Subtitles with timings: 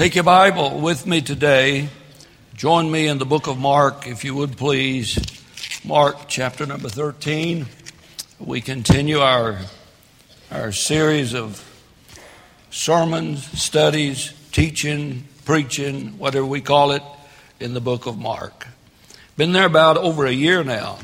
[0.00, 1.90] Take your Bible with me today.
[2.54, 5.18] Join me in the book of Mark, if you would please.
[5.84, 7.66] Mark chapter number 13.
[8.38, 9.58] We continue our,
[10.50, 11.62] our series of
[12.70, 17.02] sermons, studies, teaching, preaching, whatever we call it,
[17.60, 18.68] in the book of Mark.
[19.36, 20.98] Been there about over a year now,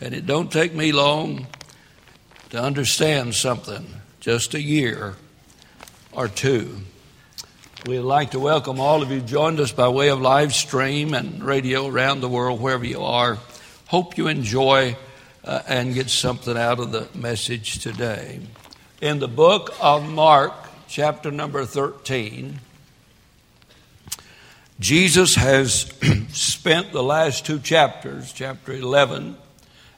[0.00, 1.46] and it don't take me long
[2.50, 3.86] to understand something,
[4.18, 5.14] just a year
[6.10, 6.80] or two.
[7.86, 11.44] We'd like to welcome all of you joined us by way of live stream and
[11.44, 13.36] radio around the world, wherever you are.
[13.88, 14.96] Hope you enjoy
[15.44, 18.40] uh, and get something out of the message today.
[19.02, 20.54] In the book of Mark,
[20.88, 22.58] chapter number 13,
[24.80, 25.92] Jesus has
[26.30, 29.36] spent the last two chapters, chapter 11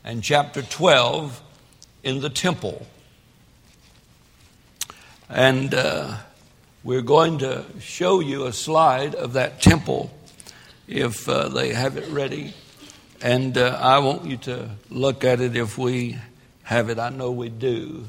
[0.03, 1.41] and chapter 12,
[2.03, 2.85] in the temple.
[5.29, 6.17] And uh,
[6.87, 10.09] we're going to show you a slide of that temple
[10.87, 12.55] if uh, they have it ready.
[13.21, 16.17] And uh, I want you to look at it if we
[16.63, 17.01] have it.
[17.01, 18.05] I know we do.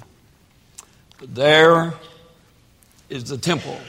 [1.20, 1.96] There
[3.10, 3.80] is the temple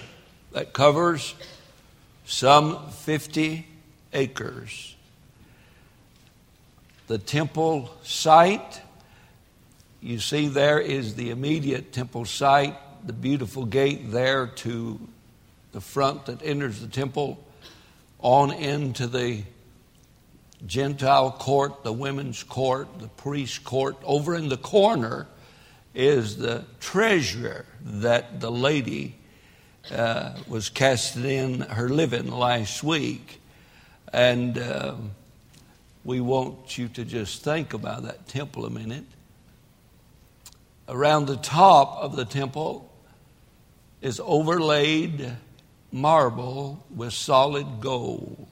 [0.52, 1.34] that covers
[2.24, 3.66] some 50
[4.14, 4.96] acres.
[7.08, 8.80] The temple site,
[10.00, 12.74] you see, there is the immediate temple site
[13.06, 15.00] the beautiful gate there to
[15.72, 17.44] the front that enters the temple,
[18.20, 19.44] on into the
[20.66, 23.96] Gentile court, the women's court, the priest court.
[24.02, 25.26] Over in the corner
[25.94, 29.16] is the treasure that the lady
[29.90, 33.40] uh, was casting in her living last week.
[34.12, 34.96] And uh,
[36.04, 39.04] we want you to just think about that temple a minute.
[40.88, 42.87] Around the top of the temple
[44.00, 45.36] is overlaid
[45.90, 48.46] marble with solid gold.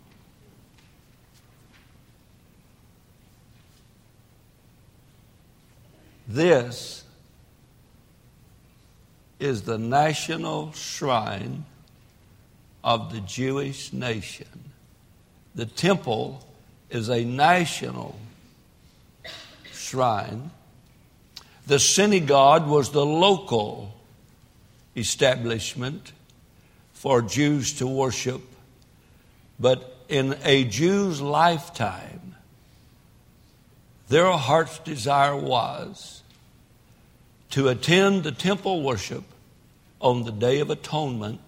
[6.29, 7.05] This
[9.39, 11.65] is the national shrine
[12.83, 14.73] of the Jewish nation.
[15.55, 16.47] The temple
[16.91, 18.19] is a national
[19.73, 20.51] shrine.
[21.67, 23.96] The synagogue was the local
[24.97, 26.13] establishment
[26.93, 28.43] for Jews to worship,
[29.61, 32.35] but in a Jew's lifetime,
[34.09, 36.23] their heart's desire was
[37.51, 39.25] to attend the temple worship
[40.01, 41.41] on the Day of Atonement.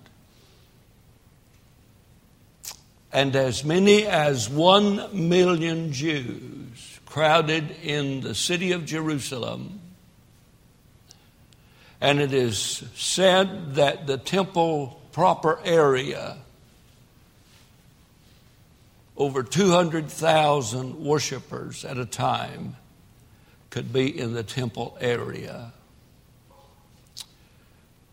[3.12, 9.77] And as many as one million Jews crowded in the city of Jerusalem
[12.00, 16.36] and it is said that the temple proper area,
[19.16, 22.76] over 200,000 worshipers at a time,
[23.70, 25.72] could be in the temple area.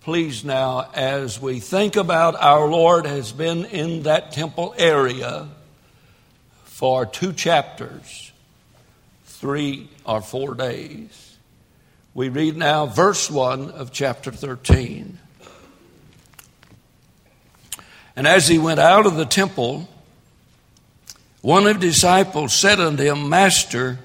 [0.01, 5.47] Please now, as we think about our Lord has been in that temple area
[6.63, 8.31] for two chapters,
[9.25, 11.34] three or four days.
[12.15, 15.19] We read now verse 1 of chapter 13.
[18.15, 19.89] And as he went out of the temple,
[21.41, 23.99] one of the disciples said unto him, Master,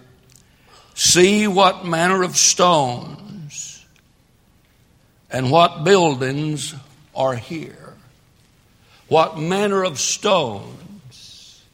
[0.93, 3.87] see what manner of stones
[5.31, 6.75] and what buildings
[7.15, 7.95] are here.
[9.07, 11.65] What manner of stones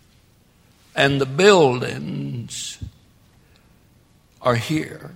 [0.95, 2.77] and the buildings
[4.43, 5.13] are here.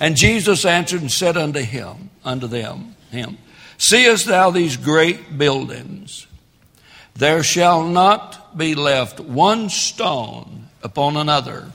[0.00, 3.38] And Jesus answered and said unto him, unto them, him,
[3.78, 6.26] Seest thou these great buildings?
[7.14, 11.70] There shall not be left one stone upon another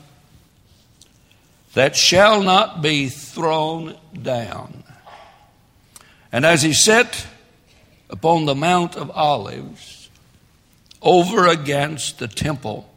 [1.74, 4.82] that shall not be thrown down.
[6.32, 7.26] And as he sat
[8.08, 10.10] upon the Mount of Olives,
[11.02, 12.90] over against the temple,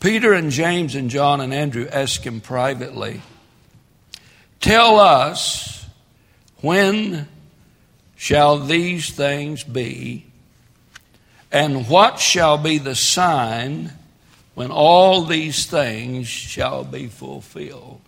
[0.00, 3.22] Peter and James and John and Andrew asked him privately,
[4.62, 5.88] Tell us
[6.60, 7.26] when
[8.14, 10.24] shall these things be,
[11.50, 13.90] and what shall be the sign
[14.54, 18.00] when all these things shall be fulfilled?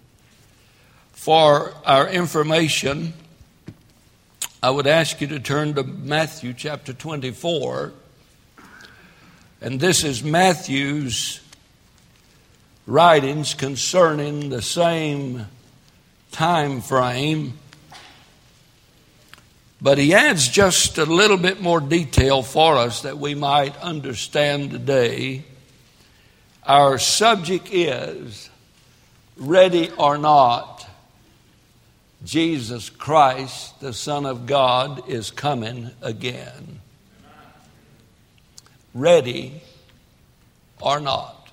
[1.10, 3.14] For our information,
[4.62, 7.92] I would ask you to turn to Matthew chapter 24.
[9.60, 11.40] And this is Matthew's
[12.86, 15.46] writings concerning the same
[16.34, 17.54] time frame.
[19.81, 24.72] But he adds just a little bit more detail for us that we might understand
[24.72, 25.44] today.
[26.64, 28.50] Our subject is
[29.36, 30.84] ready or not,
[32.25, 36.81] Jesus Christ, the Son of God, is coming again.
[38.92, 39.60] Ready
[40.81, 41.44] or not.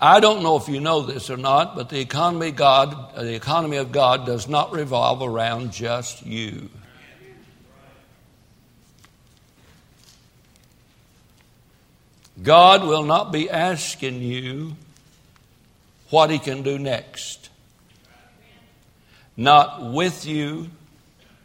[0.00, 3.34] I don't know if you know this or not, but the economy God, uh, the
[3.34, 6.70] economy of God does not revolve around just you.
[12.40, 14.76] God will not be asking you
[16.10, 17.50] what he can do next.
[19.36, 20.70] Not with you,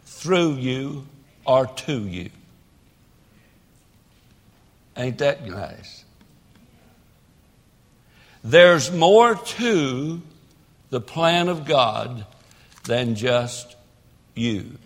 [0.05, 1.07] through you,
[1.45, 2.29] or to you.
[4.95, 6.02] Ain't that nice?
[8.43, 10.21] There's more to
[10.89, 12.25] the plan of God
[12.83, 13.75] than just
[14.35, 14.77] you.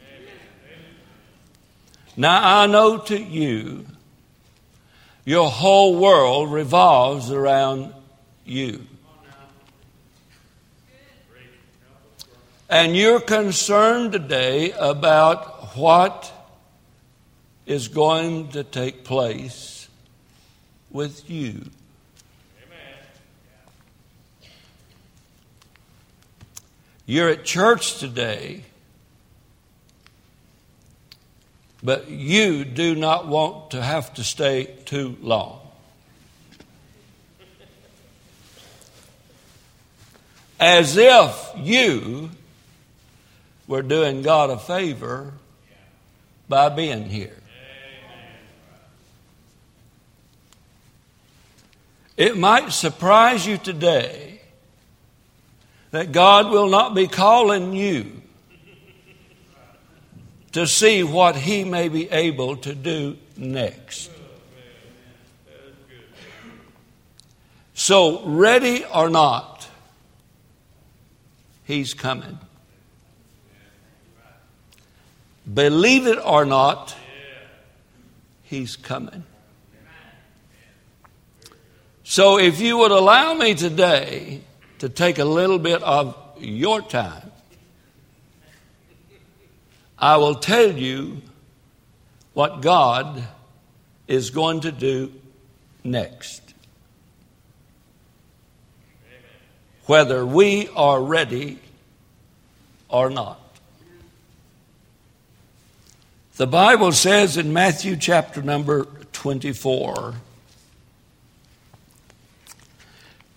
[2.15, 3.85] Now, I know to you,
[5.25, 7.93] your whole world revolves around
[8.45, 8.85] you.
[12.69, 16.31] And you're concerned today about what
[17.65, 19.87] is going to take place
[20.91, 21.69] with you.
[27.09, 28.63] You're at church today,
[31.81, 35.61] but you do not want to have to stay too long.
[40.59, 42.29] As if you
[43.67, 45.31] were doing God a favor
[46.49, 47.37] by being here.
[52.17, 54.26] It might surprise you today
[55.91, 58.21] that God will not be calling you
[60.51, 64.11] to see what He may be able to do next.
[67.73, 69.69] So, ready or not,
[71.63, 72.39] He's coming.
[75.53, 76.95] Believe it or not,
[78.43, 79.23] He's coming.
[82.03, 84.41] So, if you would allow me today
[84.79, 87.31] to take a little bit of your time,
[89.97, 91.21] I will tell you
[92.33, 93.23] what God
[94.07, 95.11] is going to do
[95.83, 96.41] next.
[99.85, 101.59] Whether we are ready
[102.89, 103.41] or not.
[106.35, 110.13] The Bible says in Matthew chapter number 24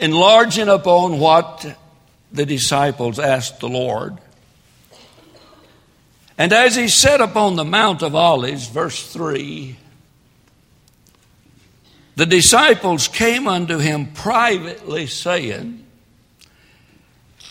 [0.01, 1.77] enlarging upon what
[2.33, 4.17] the disciples asked the Lord.
[6.39, 9.77] And as he sat upon the Mount of Olives, verse 3,
[12.17, 15.85] the disciples came unto him privately, saying,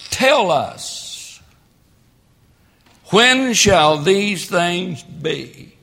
[0.09, 1.39] Tell us,
[3.11, 5.75] when shall these things be?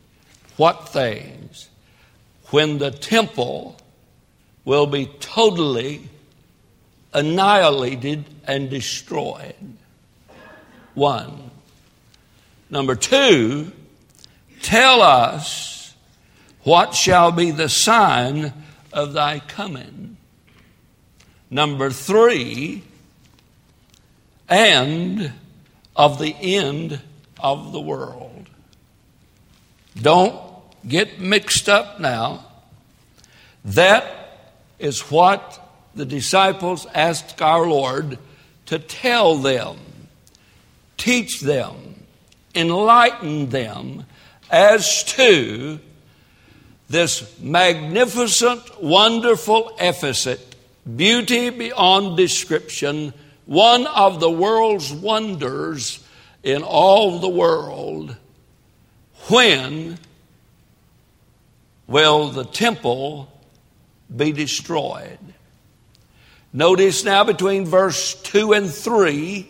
[0.56, 1.68] What things?
[2.50, 3.76] When the temple
[4.64, 6.08] will be totally
[7.16, 9.54] annihilated and destroyed.
[10.94, 11.50] One.
[12.68, 13.72] Number two,
[14.60, 15.94] tell us
[16.62, 18.52] what shall be the sign
[18.92, 20.18] of thy coming.
[21.48, 22.82] Number three,
[24.48, 25.32] and
[25.94, 27.00] of the end
[27.40, 28.46] of the world.
[30.00, 30.38] Don't
[30.86, 32.44] get mixed up now.
[33.64, 34.04] That
[34.78, 35.65] is what
[35.96, 38.18] the disciples asked our Lord
[38.66, 39.78] to tell them,
[40.96, 42.04] teach them,
[42.54, 44.04] enlighten them
[44.50, 45.80] as to
[46.88, 50.38] this magnificent, wonderful edifice,
[50.96, 53.12] beauty beyond description,
[53.46, 56.04] one of the world's wonders
[56.42, 58.16] in all the world.
[59.28, 59.98] When
[61.86, 63.32] will the temple
[64.14, 65.18] be destroyed?
[66.56, 69.46] Notice now between verse 2 and 3,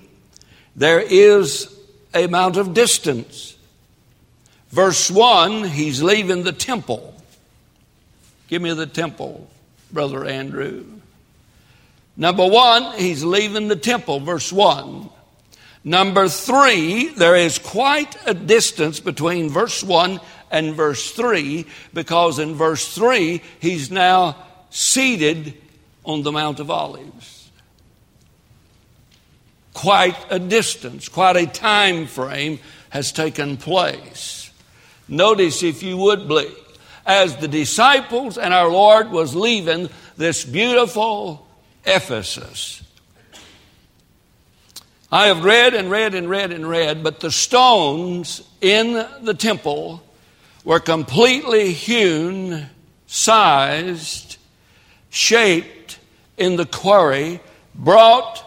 [0.74, 1.72] there is
[2.12, 3.56] a amount of distance.
[4.70, 7.14] Verse 1, he's leaving the temple.
[8.48, 9.48] Give me the temple,
[9.92, 10.84] Brother Andrew.
[12.16, 15.08] Number one, he's leaving the temple, verse 1.
[15.84, 20.18] Number three, there is quite a distance between verse 1
[20.50, 25.54] and verse 3 because in verse 3, he's now seated
[26.06, 27.50] on the Mount of Olives.
[29.74, 34.50] Quite a distance, quite a time frame has taken place.
[35.08, 36.56] Notice, if you would believe,
[37.04, 41.46] as the disciples and our Lord was leaving this beautiful
[41.84, 42.82] edifice.
[45.12, 50.02] I have read and read and read and read, but the stones in the temple
[50.64, 52.66] were completely hewn,
[53.06, 54.36] sized,
[55.10, 55.75] shaped
[56.36, 57.40] in the quarry,
[57.74, 58.42] brought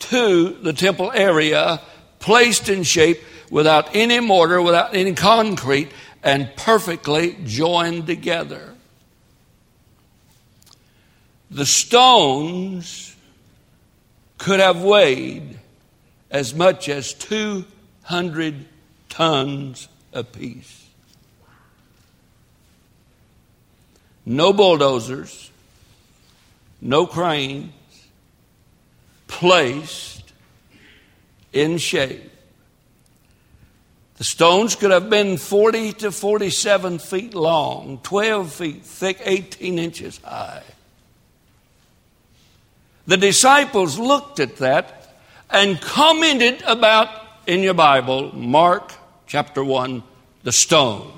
[0.00, 1.80] to the temple area,
[2.18, 5.90] placed in shape without any mortar, without any concrete,
[6.22, 8.74] and perfectly joined together.
[11.50, 13.16] The stones
[14.36, 15.58] could have weighed
[16.30, 18.66] as much as 200
[19.08, 20.86] tons apiece.
[24.26, 25.47] No bulldozers,
[26.80, 27.72] no cranes,
[29.26, 30.32] placed
[31.52, 32.30] in shape.
[34.16, 40.18] The stones could have been 40 to 47 feet long, 12 feet thick, 18 inches
[40.24, 40.64] high.
[43.06, 45.16] The disciples looked at that
[45.48, 47.08] and commented about,
[47.46, 48.92] in your Bible, Mark
[49.26, 50.02] chapter 1,
[50.42, 51.12] the stones.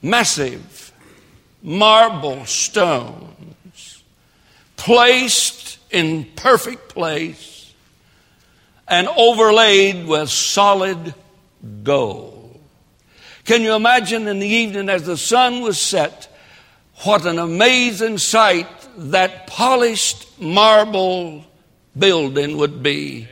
[0.00, 0.92] Massive
[1.64, 4.02] marble stones
[4.76, 7.72] placed in perfect place
[8.86, 11.14] and overlaid with solid
[11.82, 12.60] gold.
[13.44, 16.28] Can you imagine in the evening as the sun was set,
[17.02, 21.44] what an amazing sight that polished marble
[21.98, 23.26] building would be,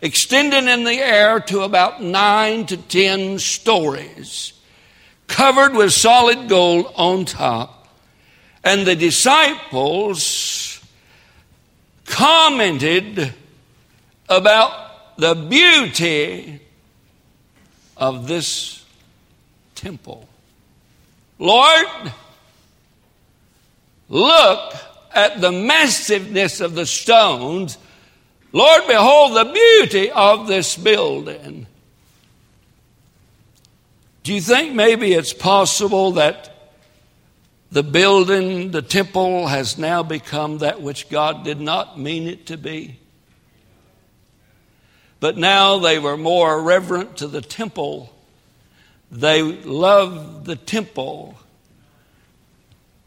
[0.00, 4.53] extending in the air to about nine to ten stories,
[5.26, 7.88] covered with solid gold on top.
[8.62, 10.80] And the disciples
[12.06, 13.32] commented
[14.28, 16.60] about the beauty
[17.96, 18.84] of this
[19.74, 20.28] temple.
[21.38, 22.12] Lord,
[24.08, 24.74] look
[25.12, 27.78] at the massiveness of the stones.
[28.52, 31.66] Lord, behold the beauty of this building.
[34.24, 36.50] Do you think maybe it's possible that
[37.70, 42.56] the building, the temple, has now become that which God did not mean it to
[42.56, 42.98] be?
[45.20, 48.12] But now they were more reverent to the temple.
[49.12, 51.38] They loved the temple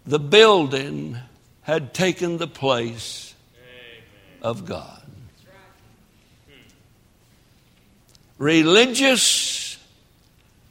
[0.07, 1.17] the building
[1.63, 3.35] had taken the place
[4.41, 5.01] of God.
[8.37, 9.21] Religious,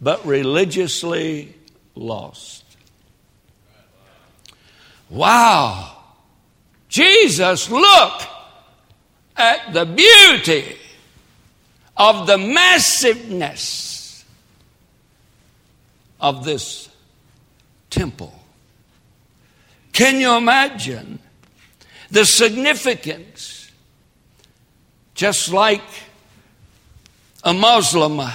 [0.00, 1.54] but religiously
[1.94, 2.64] lost.
[5.08, 5.96] Wow!
[6.88, 8.22] Jesus, look
[9.36, 10.76] at the beauty
[11.96, 14.24] of the massiveness
[16.20, 16.88] of this
[17.90, 18.32] temple.
[19.92, 21.18] Can you imagine
[22.10, 23.70] the significance?
[25.14, 25.82] Just like
[27.42, 28.34] a Muslim uh,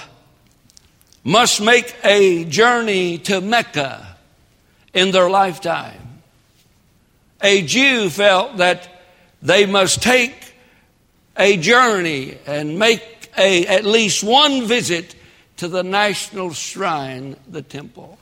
[1.24, 4.18] must make a journey to Mecca
[4.94, 6.22] in their lifetime.
[7.42, 8.88] A Jew felt that
[9.42, 10.54] they must take
[11.38, 15.16] a journey and make a, at least one visit
[15.58, 18.18] to the national shrine, the temple.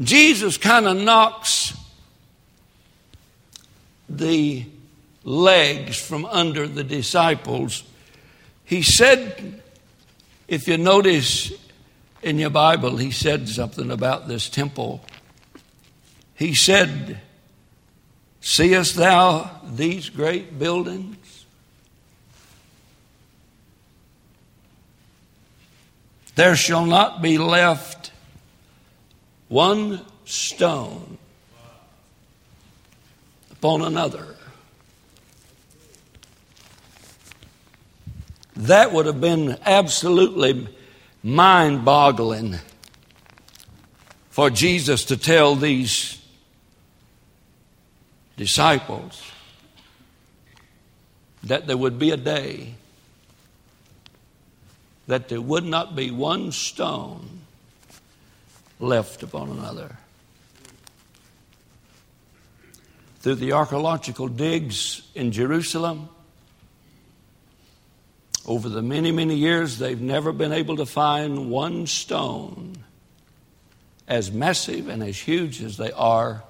[0.00, 1.76] Jesus kind of knocks
[4.08, 4.64] the
[5.24, 7.82] legs from under the disciples.
[8.64, 9.62] He said,
[10.48, 11.52] if you notice
[12.22, 15.04] in your Bible, he said something about this temple.
[16.34, 17.20] He said,
[18.40, 21.44] Seest thou these great buildings?
[26.34, 28.12] There shall not be left
[29.48, 31.18] one stone
[33.50, 34.37] upon another.
[38.58, 40.66] That would have been absolutely
[41.22, 42.56] mind boggling
[44.30, 46.20] for Jesus to tell these
[48.36, 49.22] disciples
[51.44, 52.74] that there would be a day
[55.06, 57.40] that there would not be one stone
[58.80, 59.96] left upon another.
[63.20, 66.08] Through the archaeological digs in Jerusalem,
[68.48, 72.78] over the many, many years, they've never been able to find one stone
[74.08, 76.42] as massive and as huge as they are,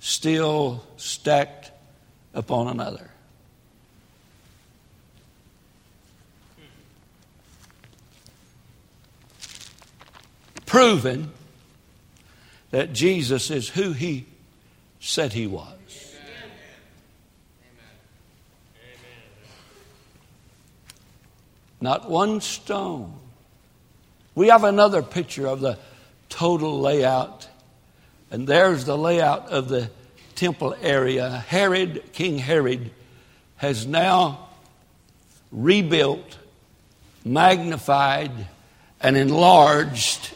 [0.00, 1.70] still stacked
[2.34, 3.08] upon another.
[10.66, 11.30] Proving
[12.72, 14.26] that Jesus is who he
[14.98, 15.81] said he was.
[21.82, 23.12] Not one stone.
[24.36, 25.80] We have another picture of the
[26.28, 27.48] total layout,
[28.30, 29.90] and there's the layout of the
[30.36, 31.28] temple area.
[31.28, 32.92] Herod, King Herod,
[33.56, 34.48] has now
[35.50, 36.38] rebuilt,
[37.24, 38.46] magnified,
[39.00, 40.32] and enlarged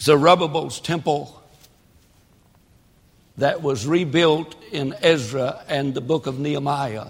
[0.00, 1.42] Zerubbabel's temple
[3.36, 7.08] that was rebuilt in Ezra and the book of Nehemiah.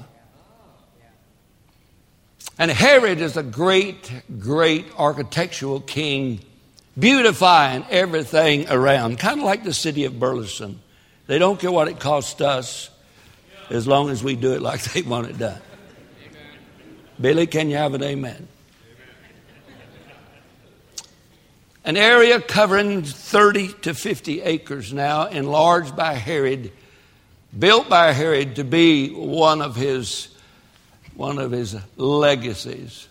[2.61, 6.41] And Herod is a great, great architectural king,
[6.99, 10.79] beautifying everything around, kind of like the city of Burleson.
[11.27, 12.91] They don't care what it costs us
[13.71, 15.59] as long as we do it like they want it done.
[16.23, 16.43] Amen.
[17.19, 18.47] Billy, can you have an amen?
[21.87, 26.73] An area covering 30 to 50 acres now, enlarged by Herod,
[27.59, 30.29] built by Herod to be one of his
[31.21, 33.07] one of his legacies.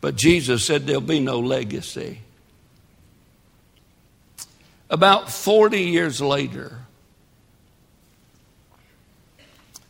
[0.00, 2.20] But Jesus said there'll be no legacy.
[4.88, 6.78] About 40 years later,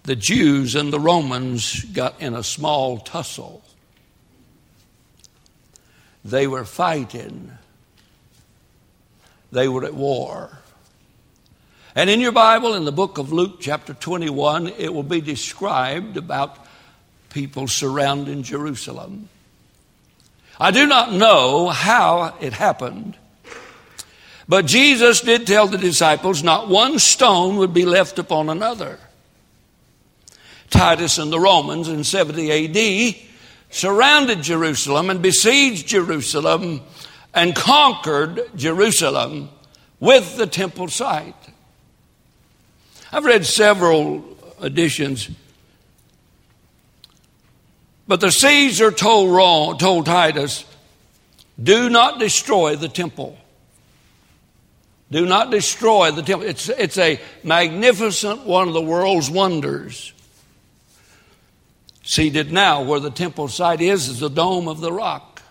[0.05, 3.62] the Jews and the Romans got in a small tussle.
[6.25, 7.53] They were fighting,
[9.53, 10.61] they were at war.
[11.95, 16.17] And in your Bible, in the book of Luke, chapter 21, it will be described
[16.17, 16.66] about
[17.37, 19.28] people surrounding Jerusalem.
[20.59, 23.14] I do not know how it happened,
[24.49, 28.99] but Jesus did tell the disciples not one stone would be left upon another.
[30.71, 33.16] Titus and the Romans in 70 AD
[33.69, 36.81] surrounded Jerusalem and besieged Jerusalem
[37.35, 39.50] and conquered Jerusalem
[40.00, 41.34] with the temple site.
[43.13, 44.25] I've read several
[44.63, 45.28] editions
[48.08, 50.64] but the Caesar told, Rome, told Titus,
[51.60, 53.38] do not destroy the temple.
[55.10, 56.49] Do not destroy the temple.
[56.49, 60.12] It's, it's a magnificent one of the world's wonders.
[62.02, 65.42] Seated now where the temple site is, is the dome of the rock.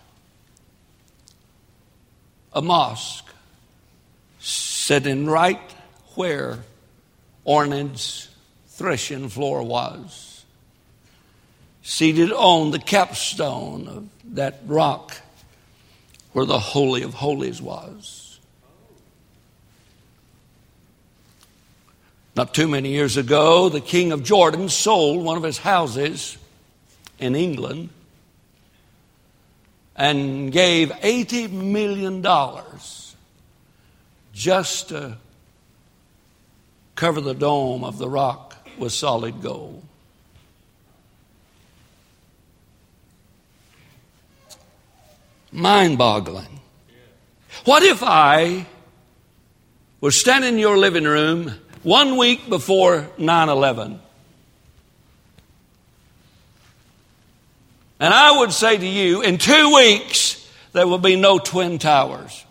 [2.52, 3.26] A mosque
[4.38, 5.60] sitting right
[6.14, 6.60] where
[7.44, 8.30] Ornan's
[8.68, 10.35] threshing floor was
[11.86, 15.18] seated on the capstone of that rock
[16.32, 18.40] where the Holy of Holies was.
[22.34, 26.36] Not too many years ago, the king of Jordan sold one of his houses
[27.20, 27.90] in England
[29.94, 32.20] and gave $80 million
[34.34, 35.18] just to
[36.96, 39.84] cover the dome of the rock with solid gold.
[45.56, 46.60] Mind boggling.
[47.64, 48.66] What if I
[50.00, 54.00] was standing in your living room one week before 9 11?
[57.98, 62.44] And I would say to you, in two weeks, there will be no Twin Towers.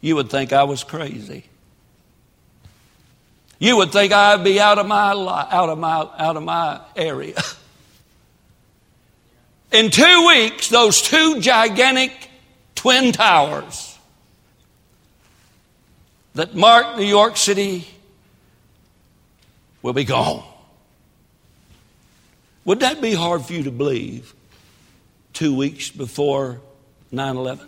[0.00, 1.44] You would think I was crazy.
[3.60, 7.40] You would think I'd be out of my, out of my, out of my area.
[9.70, 12.12] In two weeks, those two gigantic
[12.74, 13.98] twin towers
[16.34, 17.86] that mark New York City
[19.82, 20.44] will be gone.
[22.64, 24.34] Would that be hard for you to believe
[25.32, 26.60] two weeks before
[27.10, 27.66] 9 11?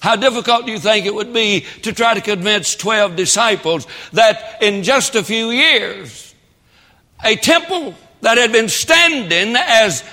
[0.00, 4.62] How difficult do you think it would be to try to convince 12 disciples that
[4.62, 6.34] in just a few years,
[7.22, 10.04] a temple that had been standing as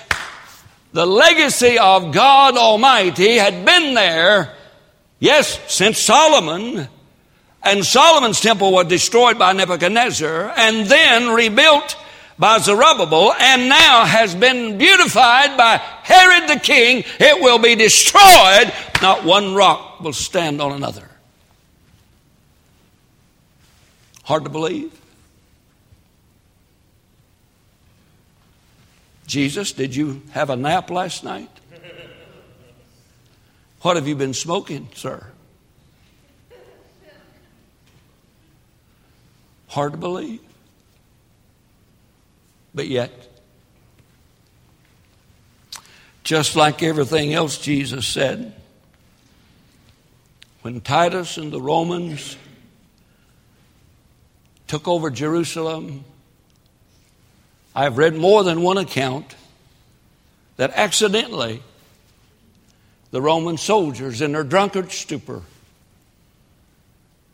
[0.94, 4.54] the legacy of God Almighty had been there,
[5.20, 6.88] yes, since Solomon.
[7.64, 11.98] And Solomon's temple was destroyed by Nebuchadnezzar and then rebuilt
[12.40, 17.04] by Zerubbabel and now has been beautified by Herod the king.
[17.20, 18.72] It will be destroyed.
[19.02, 21.10] Not one rock will stand on another.
[24.24, 24.94] Hard to believe.
[29.28, 31.50] Jesus, did you have a nap last night?
[33.82, 35.28] What have you been smoking, sir?
[39.68, 40.42] Hard to believe.
[42.74, 43.12] But yet,
[46.28, 48.54] Just like everything else Jesus said.
[50.62, 52.36] When Titus and the Romans
[54.68, 56.04] took over Jerusalem,
[57.78, 59.36] I've read more than one account
[60.56, 61.62] that accidentally
[63.12, 65.44] the Roman soldiers, in their drunkard stupor,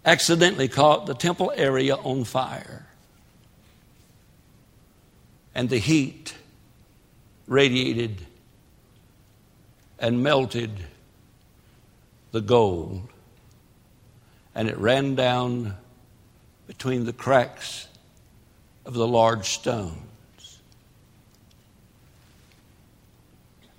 [0.03, 2.85] accidentally caught the temple area on fire.
[5.55, 6.35] And the heat
[7.47, 8.25] radiated
[9.97, 10.71] and melted
[12.33, 13.07] the gold.
[14.53, 15.77] And it ran down
[16.67, 17.87] between the cracks
[18.85, 20.09] of the large stones.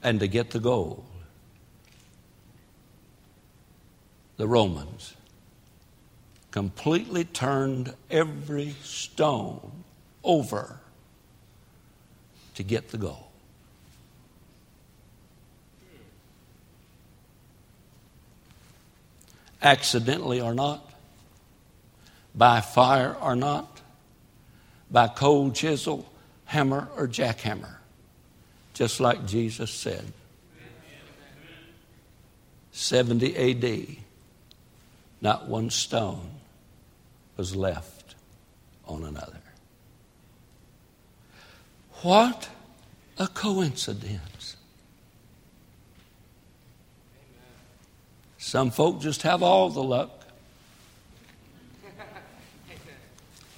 [0.04, 1.02] And to get the gold,
[4.36, 5.14] the Romans
[6.50, 9.82] completely turned every stone
[10.22, 10.78] over
[12.54, 13.24] to get the gold.
[19.62, 20.92] Accidentally or not,
[22.34, 23.80] by fire or not,
[24.90, 26.12] by cold chisel,
[26.44, 27.76] hammer, or jackhammer,
[28.74, 30.12] just like Jesus said.
[32.72, 33.96] 70 AD,
[35.20, 36.28] not one stone
[37.36, 38.16] was left
[38.86, 39.40] on another.
[42.02, 42.50] What
[43.16, 44.56] a coincidence.
[48.38, 50.10] Some folk just have all the luck.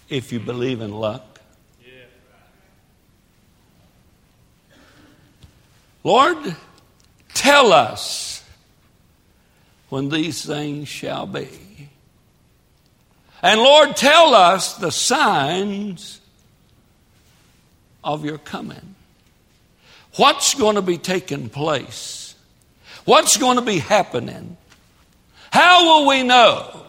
[0.09, 1.26] If you believe in luck.
[6.07, 6.55] Lord,
[7.35, 8.45] tell us
[9.89, 11.49] when these things shall be.
[13.43, 16.21] And Lord, tell us the signs
[18.05, 18.95] of your coming.
[20.15, 22.37] What's going to be taking place?
[23.05, 24.57] What's going to be happening?
[25.51, 26.87] How will we know?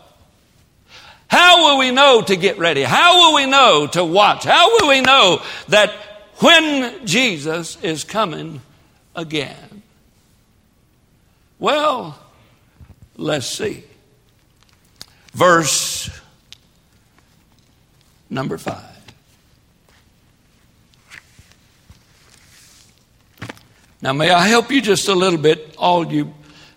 [1.27, 2.83] How will we know to get ready?
[2.83, 4.43] How will we know to watch?
[4.43, 5.89] How will we know that
[6.35, 8.61] when Jesus is coming
[9.17, 9.81] again?
[11.59, 12.17] Well,
[13.17, 13.83] let's see.
[15.33, 16.09] Verse
[18.29, 18.83] number five.
[24.01, 26.33] Now, may I help you just a little bit, all you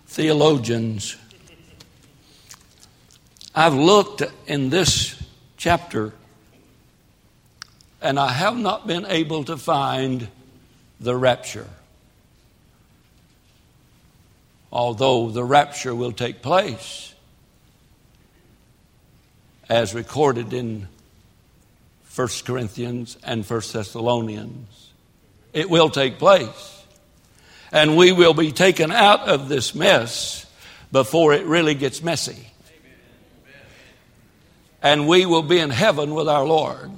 [0.07, 1.15] theologians?
[3.53, 5.21] I've looked in this
[5.57, 6.13] chapter
[8.01, 10.27] and I have not been able to find
[10.99, 11.67] the rapture.
[14.71, 17.13] Although the rapture will take place
[19.69, 20.87] as recorded in
[22.13, 24.89] 1 Corinthians and 1 Thessalonians.
[25.53, 26.83] It will take place.
[27.71, 30.45] And we will be taken out of this mess
[30.91, 32.47] before it really gets messy.
[34.83, 36.91] And we will be in heaven with our Lord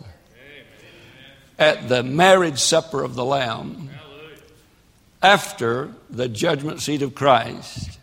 [1.60, 3.90] at the marriage supper of the Lamb
[5.24, 7.98] after the judgment seat of Christ.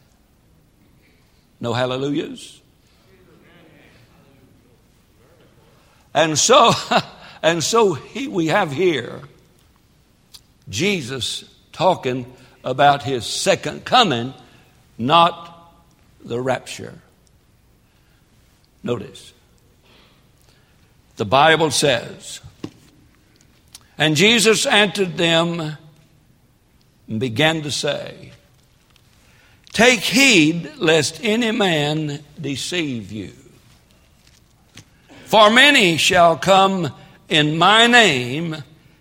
[1.60, 2.60] No hallelujahs?
[6.14, 6.72] And so,
[7.42, 9.20] and so he, we have here
[10.68, 12.32] Jesus talking
[12.64, 14.32] about his second coming,
[14.96, 15.74] not
[16.24, 16.98] the rapture.
[18.82, 19.34] Notice,
[21.16, 22.40] the Bible says,
[23.98, 25.76] and Jesus answered them
[27.10, 28.32] and began to say,
[29.72, 33.32] Take heed lest any man deceive you.
[35.26, 36.92] For many shall come
[37.28, 38.56] in my name,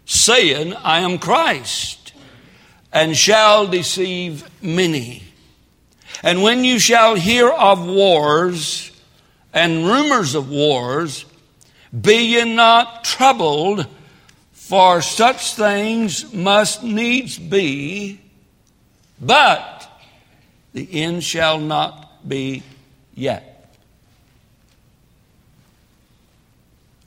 [0.05, 2.13] saying, I am Christ,
[2.91, 5.23] and shall deceive many.
[6.21, 8.91] And when you shall hear of wars
[9.53, 11.25] and rumors of wars,
[11.99, 13.87] be ye not troubled,
[14.69, 18.21] for such things must needs be,
[19.19, 19.89] but
[20.73, 22.61] the end shall not be
[23.15, 23.75] yet.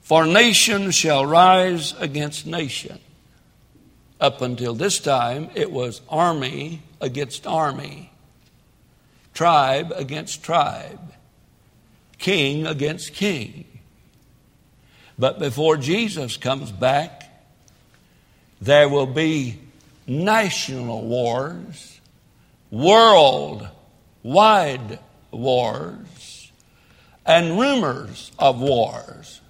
[0.01, 2.99] For nation shall rise against nation.
[4.19, 8.11] Up until this time, it was army against army,
[9.33, 11.13] tribe against tribe,
[12.17, 13.63] king against king.
[15.17, 17.22] But before Jesus comes back,
[18.63, 19.59] there will be
[20.07, 21.99] national wars,
[22.71, 23.67] world
[24.23, 24.99] wide
[25.31, 26.51] wars,
[27.25, 29.41] and rumors of wars.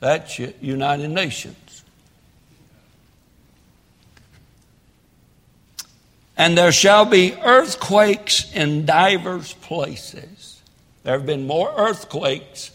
[0.00, 1.84] That's United Nations.
[6.36, 10.60] And there shall be earthquakes in divers places.
[11.04, 12.72] There have been more earthquakes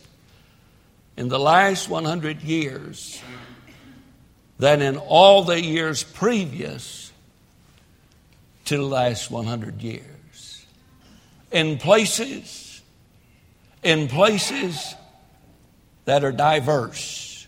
[1.18, 3.22] in the last 100 years
[4.60, 7.12] than in all the years previous
[8.66, 10.66] to the last 100 years.
[11.52, 12.82] In places,
[13.82, 14.94] in places
[16.06, 17.48] that are diverse.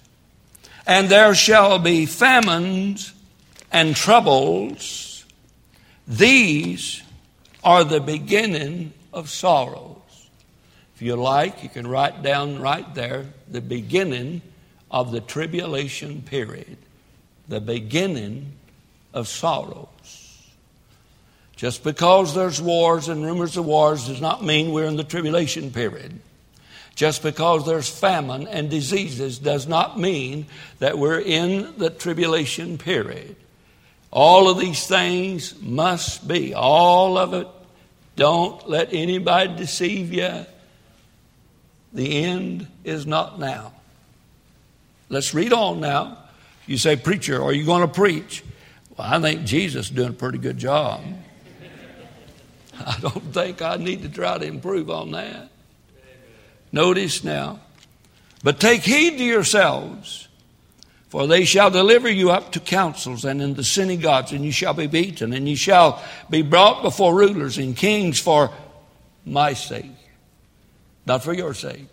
[0.88, 3.14] And there shall be famines
[3.72, 5.26] and troubles.
[6.08, 7.04] These
[7.64, 9.98] are the beginning of sorrows.
[10.96, 14.42] If you like, you can write down right there the beginning
[14.90, 16.78] of the tribulation period,
[17.52, 18.54] the beginning
[19.14, 19.90] of sorrows.
[21.58, 25.70] Just because there's wars and rumors of wars does not mean we're in the tribulation
[25.70, 26.18] period.
[26.96, 30.46] Just because there's famine and diseases does not mean
[30.80, 33.36] that we're in the tribulation period.
[34.12, 37.48] All of these things must be, all of it.
[38.16, 40.46] Don't let anybody deceive you.
[41.92, 43.74] The end is not now.
[45.10, 46.18] Let's read on now.
[46.68, 48.44] You say, Preacher, are you going to preach?
[48.98, 51.02] Well, I think Jesus is doing a pretty good job.
[52.86, 55.50] I don't think I need to try to improve on that.
[56.72, 57.60] Notice now.
[58.44, 60.28] But take heed to yourselves,
[61.10, 64.74] for they shall deliver you up to councils and in the synagogues, and you shall
[64.74, 68.50] be beaten, and you shall be brought before rulers and kings for
[69.26, 69.92] my sake,
[71.06, 71.86] not for your sake.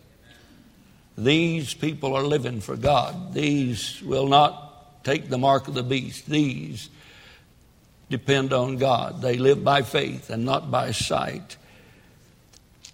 [1.18, 3.34] These people are living for God.
[3.34, 6.26] These will not take the mark of the beast.
[6.26, 6.88] These
[8.08, 9.20] depend on God.
[9.20, 11.56] They live by faith and not by sight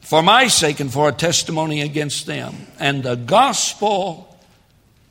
[0.04, 2.54] for my sake and for a testimony against them.
[2.78, 4.38] And the gospel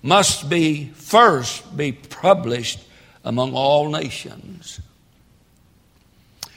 [0.03, 2.79] must be first be published
[3.23, 4.79] among all nations.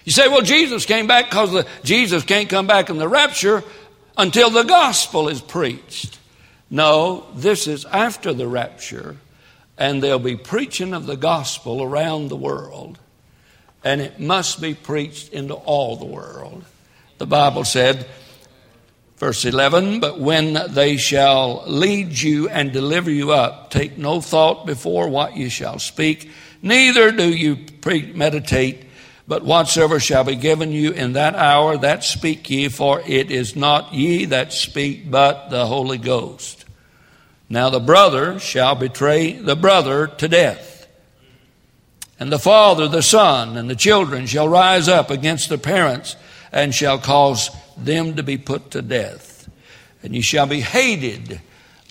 [0.05, 3.65] You say, well, Jesus came back because Jesus can't come back in the rapture
[4.19, 6.16] until the gospel is preached.
[6.69, 9.17] No, this is after the rapture,
[9.79, 12.99] and they'll be preaching of the gospel around the world,
[13.85, 16.65] and it must be preached into all the world.
[17.19, 18.07] The Bible said,
[19.19, 24.67] Verse 11, but when they shall lead you and deliver you up, take no thought
[24.67, 28.85] before what you shall speak, neither do you premeditate,
[29.29, 33.57] but whatsoever shall be given you in that hour, that speak ye, for it is
[33.57, 36.65] not ye that speak, but the Holy Ghost.
[37.49, 40.87] Now the brother shall betray the brother to death,
[42.19, 46.17] and the father the son, and the children shall rise up against the parents,
[46.53, 49.49] and shall cause them to be put to death.
[50.03, 51.41] And ye shall be hated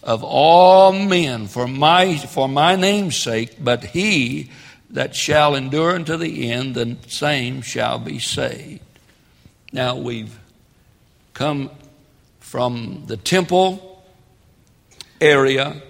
[0.02, 4.52] of all men for my, for my name's sake, but he
[4.96, 8.80] that shall endure unto the end, the same shall be saved.
[9.74, 10.40] Now we've
[11.34, 11.70] come
[12.40, 14.02] from the temple
[15.20, 15.82] area,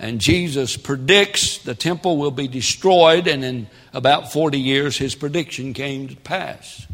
[0.00, 5.72] and Jesus predicts the temple will be destroyed, and in about 40 years, his prediction
[5.72, 6.88] came to pass.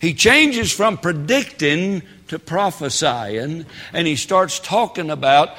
[0.00, 5.50] He changes from predicting to prophesying, and he starts talking about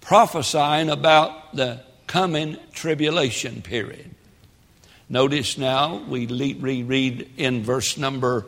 [0.00, 4.10] prophesying about the coming tribulation period.
[5.08, 8.46] Notice now we reread in verse number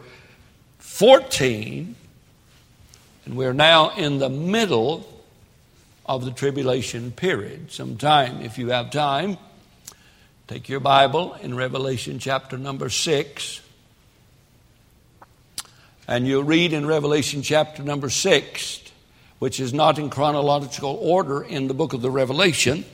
[0.78, 1.94] 14,
[3.24, 5.06] and we're now in the middle
[6.04, 7.70] of the tribulation period.
[7.70, 9.36] Sometime, if you have time,
[10.48, 13.60] take your Bible in Revelation chapter number 6.
[16.08, 18.82] And you'll read in Revelation chapter number 6,
[19.38, 22.86] which is not in chronological order in the book of the Revelation.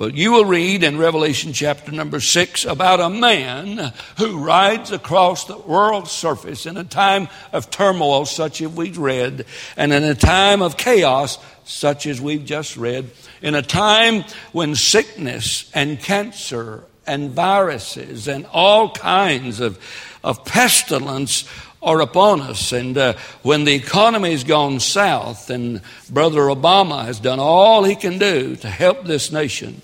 [0.00, 5.44] But you will read in Revelation chapter number 6 about a man who rides across
[5.44, 9.44] the world's surface in a time of turmoil, such as we've read,
[9.76, 13.10] and in a time of chaos, such as we've just read,
[13.42, 19.78] in a time when sickness and cancer and viruses and all kinds of,
[20.24, 21.44] of pestilence
[21.82, 22.72] are upon us.
[22.72, 27.96] And uh, when the economy has gone south, and Brother Obama has done all he
[27.96, 29.82] can do to help this nation.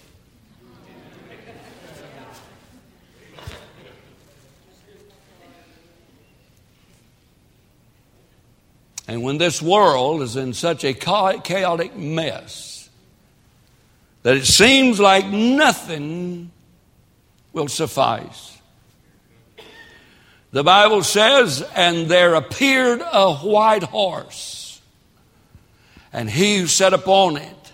[9.09, 12.88] And when this world is in such a chaotic mess
[14.23, 16.51] that it seems like nothing
[17.53, 18.59] will suffice.
[20.51, 24.81] The Bible says, and there appeared a white horse,
[26.12, 27.73] and he who sat upon it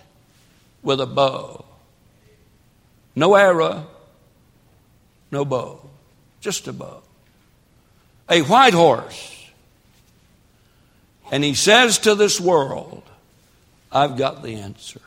[0.83, 1.65] with a bow.
[3.15, 3.87] No arrow,
[5.31, 5.79] no bow.
[6.39, 7.01] just a bow.
[8.29, 9.32] A white horse.
[11.31, 13.03] And he says to this world,
[13.91, 15.01] I've got the answer.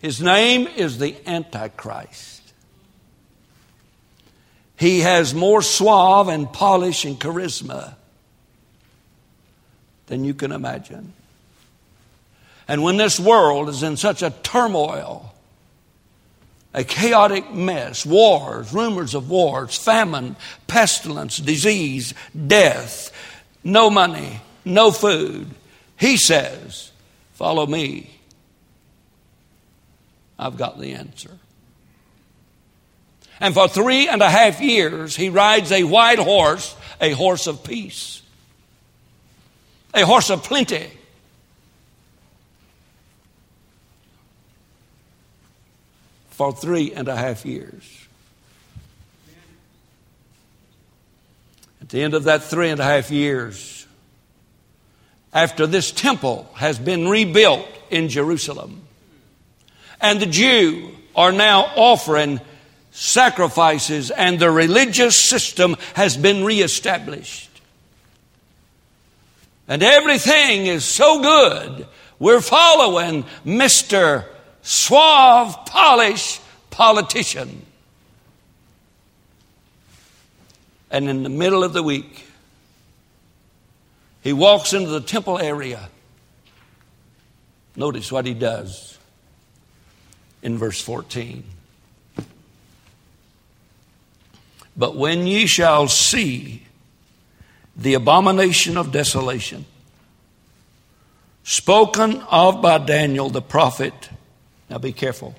[0.00, 2.52] His name is the Antichrist.
[4.76, 7.94] He has more suave and polish and charisma
[10.06, 11.12] than you can imagine.
[12.68, 15.34] And when this world is in such a turmoil,
[16.74, 20.36] a chaotic mess, wars, rumors of wars, famine,
[20.68, 22.14] pestilence, disease,
[22.46, 23.10] death,
[23.64, 25.48] no money, no food,
[25.98, 26.92] he says,
[27.34, 28.10] Follow me.
[30.38, 31.30] I've got the answer.
[33.40, 37.62] And for three and a half years, he rides a white horse, a horse of
[37.62, 38.22] peace,
[39.94, 40.90] a horse of plenty.
[46.30, 47.97] For three and a half years.
[51.88, 53.86] At the end of that three and a half years,
[55.32, 58.82] after this temple has been rebuilt in Jerusalem,
[59.98, 62.42] and the Jew are now offering
[62.90, 67.48] sacrifices, and the religious system has been reestablished.
[69.66, 71.86] And everything is so good.
[72.18, 74.26] We're following Mr.
[74.60, 77.64] Suave, Polish politician.
[80.90, 82.26] And in the middle of the week,
[84.22, 85.88] he walks into the temple area.
[87.76, 88.98] Notice what he does
[90.42, 91.44] in verse 14.
[94.76, 96.62] But when ye shall see
[97.76, 99.64] the abomination of desolation,
[101.42, 104.10] spoken of by Daniel the prophet,
[104.68, 105.34] now be careful,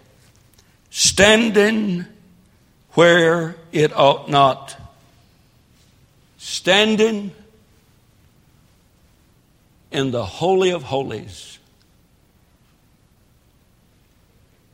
[0.89, 2.05] standing
[2.93, 4.78] where it ought not,
[6.39, 7.31] standing
[9.91, 11.59] in the Holy of Holies,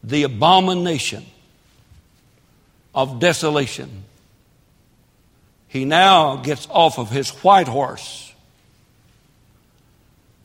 [0.01, 1.25] the abomination
[2.93, 4.06] of desolation
[5.67, 8.34] he now gets off of his white horse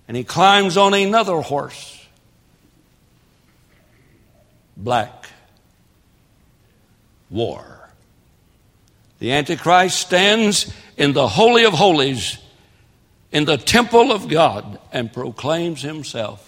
[0.09, 2.04] and he climbs on another horse,
[4.76, 5.28] black,
[7.30, 7.90] war.
[9.20, 12.36] The Antichrist stands in the Holy of Holies
[13.32, 16.46] in the temple of God and proclaims himself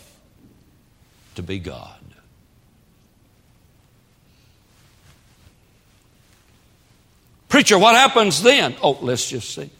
[1.36, 1.98] to be God.
[7.48, 8.76] Preacher, what happens then?
[8.82, 9.70] Oh, let's just see.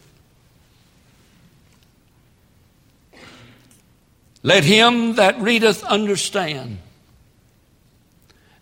[4.42, 6.78] Let him that readeth understand.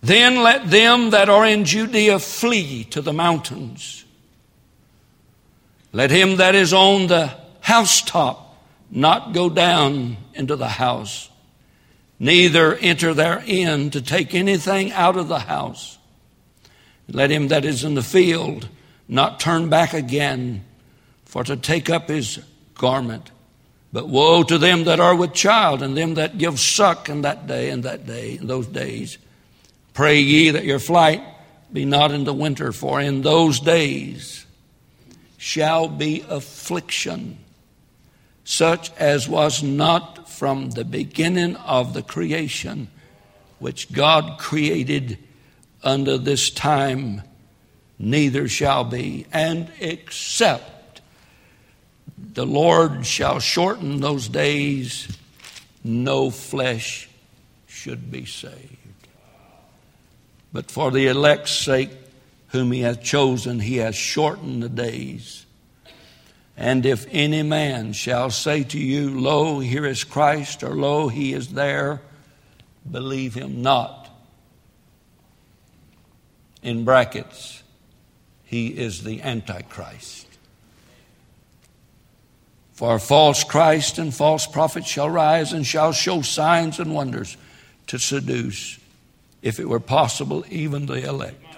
[0.01, 4.05] Then let them that are in Judea flee to the mountains.
[5.93, 8.47] Let him that is on the housetop
[8.91, 11.29] not go down into the house,
[12.19, 15.99] neither enter therein to take anything out of the house.
[17.09, 18.69] Let him that is in the field
[19.09, 20.65] not turn back again
[21.25, 22.39] for to take up his
[22.75, 23.31] garment.
[23.93, 27.49] But woe to them that are with child and them that give suck in that
[27.49, 29.19] day and that day, in those days.
[29.95, 31.23] Pray ye that your flight
[31.73, 34.47] be not in the winter, for in those days
[35.43, 37.39] shall be affliction,
[38.45, 42.89] such as was not from the beginning of the creation,
[43.59, 45.17] which God created
[45.83, 47.23] under this time
[47.99, 49.25] neither shall be.
[49.33, 51.01] And except
[52.19, 55.09] the Lord shall shorten those days,
[55.83, 57.09] no flesh
[57.67, 58.77] should be saved.
[60.53, 61.93] But for the elect's sake,
[62.51, 65.47] whom he hath chosen, he hath shortened the days.
[66.57, 71.33] And if any man shall say to you, Lo, here is Christ, or Lo, he
[71.33, 72.03] is there,
[72.89, 74.11] believe him not.
[76.63, 77.63] In brackets,
[78.45, 80.27] he is the Antichrist.
[82.73, 87.37] For false Christ and false prophets shall rise and shall show signs and wonders
[87.87, 88.79] to seduce,
[89.41, 91.50] if it were possible, even the elect.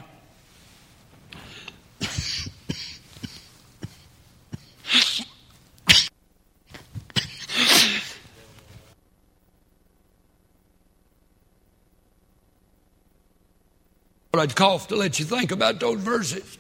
[14.43, 16.59] I'd cough to let you think about those verses.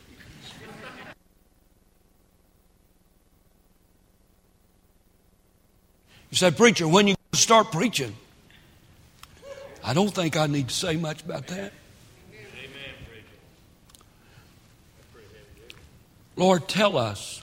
[6.30, 8.14] You say, Preacher, when you start preaching?
[9.82, 11.72] I don't think I need to say much about that.
[16.36, 17.42] Lord, tell us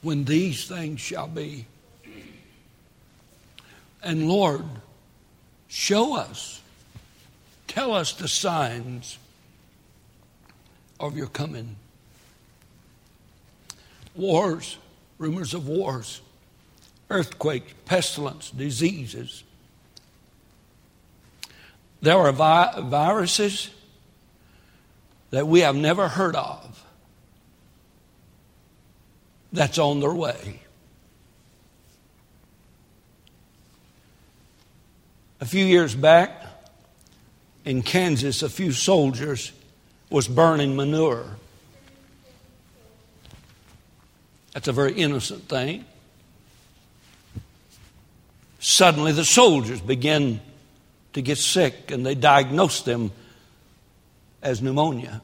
[0.00, 1.66] when these things shall be.
[4.02, 4.64] And Lord,
[5.68, 6.60] show us,
[7.68, 9.18] tell us the signs
[10.98, 11.76] of your coming.
[14.14, 14.76] Wars,
[15.18, 16.20] rumors of wars,
[17.10, 19.44] earthquakes, pestilence, diseases.
[22.00, 23.70] There are vi- viruses
[25.32, 26.84] that we have never heard of
[29.50, 30.60] that's on their way.
[35.40, 36.30] A few years back
[37.64, 39.52] in Kansas, a few soldiers
[40.10, 41.26] was burning manure.
[44.52, 45.86] That's a very innocent thing.
[48.60, 50.40] Suddenly, the soldiers began
[51.14, 53.10] to get sick, and they diagnosed them
[54.42, 55.22] as pneumonia.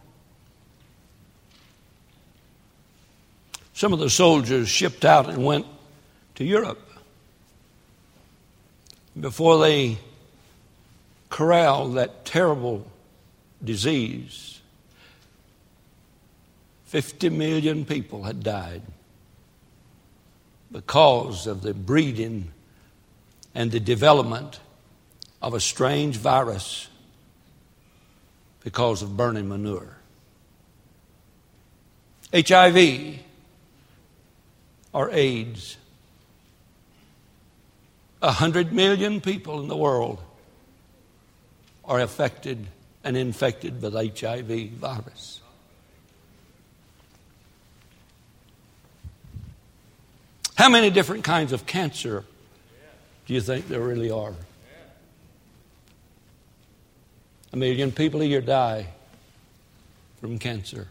[3.74, 5.66] Some of the soldiers shipped out and went
[6.36, 6.84] to Europe.
[9.18, 9.98] Before they
[11.30, 12.90] corralled that terrible
[13.62, 14.60] disease,
[16.86, 18.82] 50 million people had died
[20.72, 22.50] because of the breeding
[23.54, 24.60] and the development
[25.40, 26.88] of a strange virus
[28.62, 29.96] because of burning manure.
[32.34, 33.18] HIV
[34.92, 35.76] or AIDS.
[38.20, 40.18] A hundred million people in the world
[41.84, 42.66] are affected
[43.04, 45.40] and infected with HIV virus.
[50.56, 52.24] How many different kinds of cancer
[53.26, 54.34] do you think there really are?
[57.52, 58.88] A million people a year die
[60.20, 60.88] from cancer.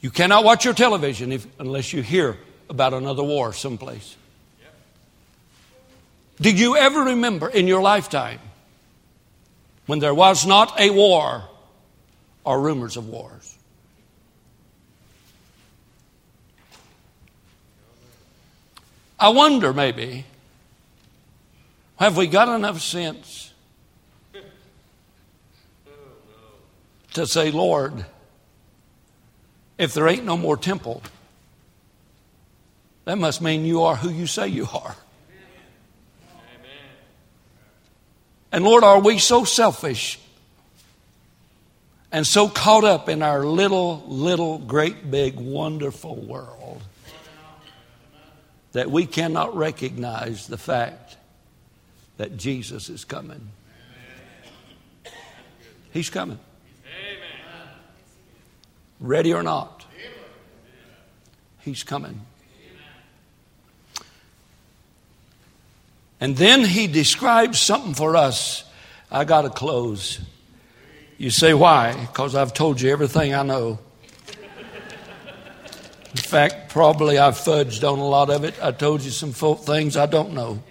[0.00, 2.36] You cannot watch your television if, unless you hear
[2.68, 4.16] about another war someplace.
[6.40, 8.40] Did you ever remember in your lifetime
[9.86, 11.48] when there was not a war
[12.44, 13.56] or rumors of wars?
[19.18, 20.26] I wonder maybe
[22.04, 23.54] have we got enough sense
[27.14, 28.04] to say, Lord,
[29.78, 31.02] if there ain't no more temple,
[33.06, 34.94] that must mean you are who you say you are.
[38.52, 40.18] And Lord, are we so selfish
[42.12, 46.82] and so caught up in our little, little, great, big, wonderful world
[48.72, 51.16] that we cannot recognize the fact
[52.16, 53.50] that Jesus is coming.
[55.92, 56.38] He's coming.
[59.00, 59.84] Ready or not,
[61.60, 62.20] He's coming.
[66.20, 68.64] And then He describes something for us.
[69.10, 70.20] I got to close.
[71.18, 71.94] You say, why?
[72.06, 73.78] Because I've told you everything I know.
[76.10, 78.54] In fact, probably I've fudged on a lot of it.
[78.62, 80.62] I told you some things I don't know.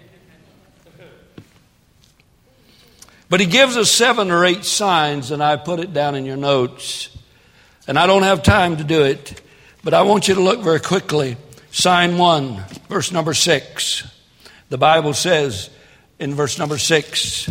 [3.28, 6.36] But he gives us seven or eight signs, and I put it down in your
[6.36, 7.10] notes.
[7.86, 9.40] And I don't have time to do it,
[9.82, 11.36] but I want you to look very quickly.
[11.70, 14.10] Sign one, verse number six.
[14.68, 15.70] The Bible says
[16.18, 17.50] in verse number six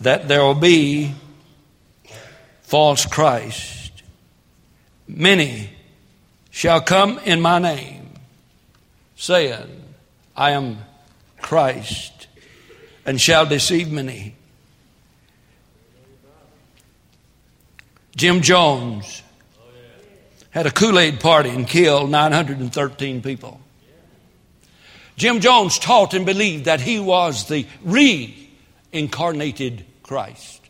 [0.00, 1.14] that there will be
[2.62, 4.02] false Christ.
[5.06, 5.70] Many
[6.50, 8.10] shall come in my name,
[9.16, 9.82] saying,
[10.36, 10.78] I am
[11.40, 12.28] Christ,
[13.04, 14.36] and shall deceive many.
[18.16, 19.22] Jim Jones
[20.50, 23.60] had a Kool Aid party and killed 913 people.
[25.16, 30.60] Jim Jones taught and believed that he was the reincarnated Christ.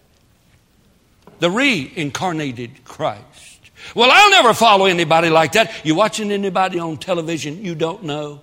[1.40, 3.60] The reincarnated Christ.
[3.94, 5.84] Well, I'll never follow anybody like that.
[5.84, 8.40] You watching anybody on television you don't know?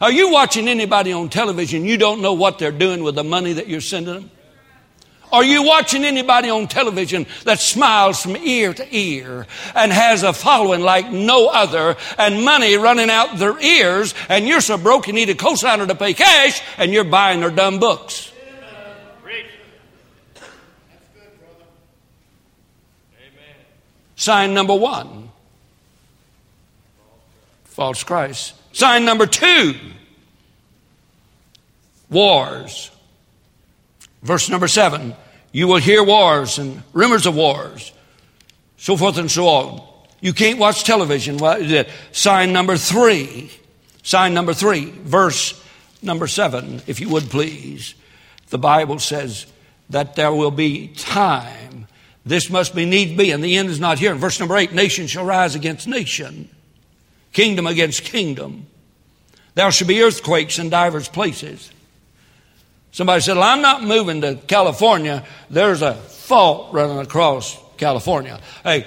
[0.00, 3.52] Are you watching anybody on television you don't know what they're doing with the money
[3.52, 4.30] that you're sending them?
[5.34, 10.32] Are you watching anybody on television that smiles from ear to ear and has a
[10.32, 15.12] following like no other and money running out their ears and you're so broke you
[15.12, 18.30] need a cosigner to pay cash and you're buying their dumb books?
[24.14, 25.30] Sign number one
[27.64, 28.54] false Christ.
[28.72, 29.74] Sign number two
[32.08, 32.92] wars.
[34.22, 35.16] Verse number seven
[35.54, 37.92] You will hear wars and rumors of wars,
[38.76, 39.88] so forth and so on.
[40.20, 41.38] You can't watch television.
[42.10, 43.52] Sign number three.
[44.02, 45.62] Sign number three, verse
[46.02, 47.94] number seven, if you would please.
[48.48, 49.46] The Bible says
[49.90, 51.86] that there will be time.
[52.26, 54.10] This must be need be, and the end is not here.
[54.10, 56.48] In verse number eight, nation shall rise against nation,
[57.32, 58.66] kingdom against kingdom.
[59.54, 61.70] There shall be earthquakes in divers places.
[62.94, 65.24] Somebody said, Well, I'm not moving to California.
[65.50, 68.38] There's a fault running across California.
[68.62, 68.86] Hey,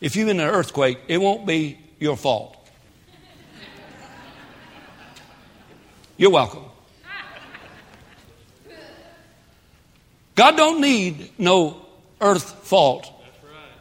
[0.00, 2.56] if you're in an earthquake, it won't be your fault.
[6.16, 6.64] You're welcome.
[10.36, 11.84] God don't need no
[12.18, 13.12] earth fault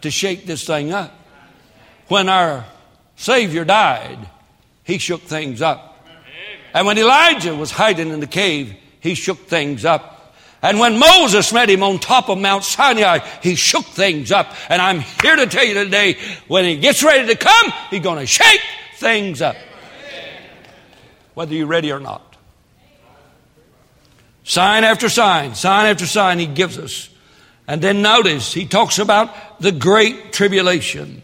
[0.02, 1.18] to shake this thing up.
[2.10, 2.66] When our
[3.16, 4.20] Savior died,
[4.84, 5.89] he shook things up.
[6.74, 10.36] And when Elijah was hiding in the cave, he shook things up.
[10.62, 14.54] And when Moses met him on top of Mount Sinai, he shook things up.
[14.70, 16.18] And I'm here to tell you today,
[16.48, 18.62] when he gets ready to come, he's going to shake
[18.98, 19.56] things up.
[21.34, 22.36] Whether you're ready or not.
[24.44, 27.10] Sign after sign, sign after sign he gives us.
[27.68, 31.22] And then notice, he talks about the great tribulation.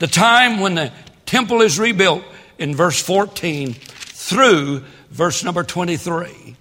[0.00, 0.92] The time when the
[1.24, 2.24] temple is rebuilt
[2.58, 3.76] in verse 14
[4.24, 6.56] through verse number 23.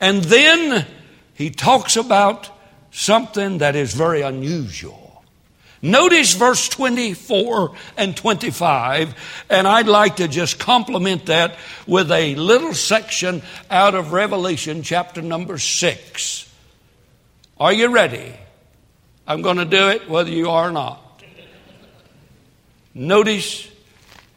[0.00, 0.86] And then
[1.34, 2.48] he talks about
[2.90, 5.22] something that is very unusual.
[5.82, 9.14] Notice verse 24 and 25,
[9.50, 11.56] and I'd like to just complement that
[11.86, 16.54] with a little section out of Revelation chapter number 6.
[17.58, 18.32] Are you ready?
[19.26, 21.22] I'm going to do it whether you are or not.
[22.94, 23.68] Notice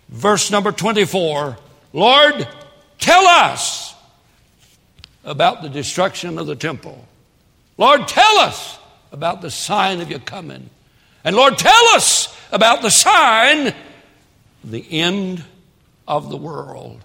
[0.10, 1.58] verse number 24
[1.96, 2.46] Lord,
[3.06, 3.94] tell us
[5.24, 7.08] about the destruction of the temple.
[7.78, 8.80] Lord, tell us
[9.12, 10.72] about the sign of your coming.
[11.24, 13.76] And Lord, tell us about the sign,
[14.64, 15.44] the end
[16.08, 17.00] of the world.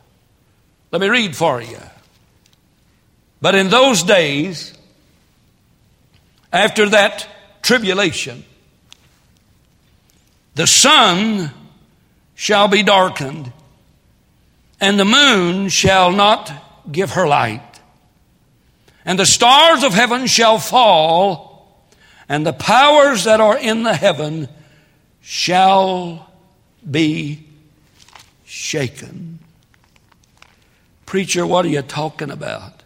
[0.90, 1.78] Let me read for you.
[3.42, 4.72] But in those days,
[6.50, 7.26] after that
[7.62, 8.44] tribulation,
[10.54, 11.50] the sun
[12.34, 13.52] shall be darkened,
[14.80, 16.52] and the moon shall not
[16.90, 17.80] give her light,
[19.04, 21.86] and the stars of heaven shall fall,
[22.28, 24.48] and the powers that are in the heaven
[25.20, 26.30] shall
[26.88, 27.46] be
[28.44, 29.38] shaken.
[31.06, 32.82] Preacher, what are you talking about?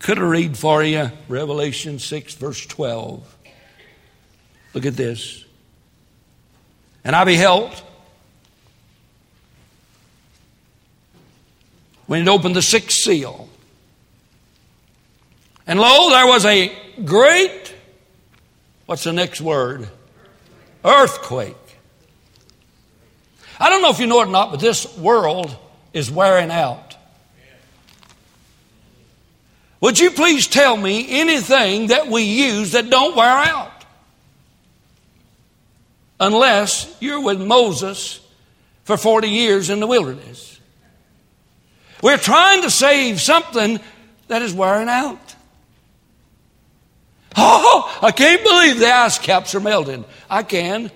[0.00, 3.36] Could I read for you Revelation 6, verse 12?
[4.74, 5.44] Look at this.
[7.04, 7.82] And I beheld
[12.10, 13.48] when it opened the sixth seal.
[15.64, 17.72] And lo, there was a great,
[18.86, 19.88] what's the next word?
[20.84, 21.54] Earthquake.
[23.60, 25.56] I don't know if you know it or not, but this world
[25.92, 26.96] is wearing out.
[29.80, 33.84] Would you please tell me anything that we use that don't wear out?
[36.18, 38.18] Unless you're with Moses
[38.82, 40.49] for 40 years in the wilderness.
[42.02, 43.80] We're trying to save something
[44.28, 45.18] that is wearing out.
[47.36, 50.04] Oh, I can't believe the ice caps are melting.
[50.28, 50.90] I can.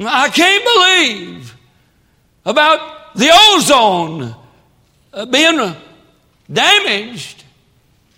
[0.00, 1.56] I can't believe
[2.44, 4.34] about the ozone
[5.12, 5.74] uh, being
[6.52, 7.44] damaged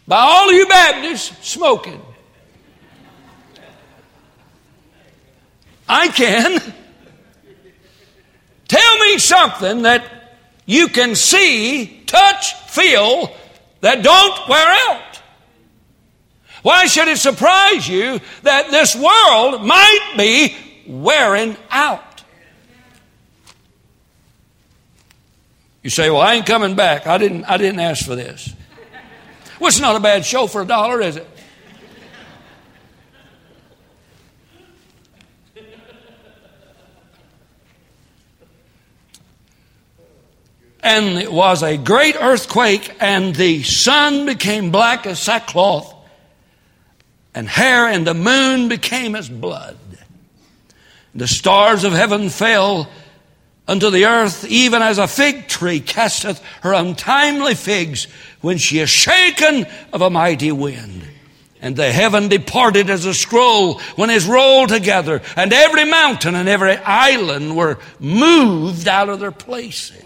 [0.09, 2.01] by all of you Baptists smoking.
[5.89, 6.75] I can.
[8.69, 10.05] Tell me something that
[10.67, 13.35] you can see, touch, feel
[13.81, 15.21] that don't wear out.
[16.63, 20.57] Why should it surprise you that this world might be
[20.89, 22.03] wearing out?
[25.85, 27.07] You say, "Well, I ain't coming back.
[27.07, 28.53] I didn't I didn't ask for this."
[29.61, 31.29] Well, it's not a bad show for a dollar, is it?
[40.87, 45.93] And it was a great earthquake, and the sun became black as sackcloth,
[47.35, 49.77] and hair, and the moon became as blood.
[51.13, 52.89] The stars of heaven fell
[53.67, 58.07] unto the earth, even as a fig tree casteth her untimely figs
[58.41, 61.03] when she is shaken of a mighty wind.
[61.61, 66.49] And the heaven departed as a scroll when it's rolled together, and every mountain and
[66.49, 70.06] every island were moved out of their places.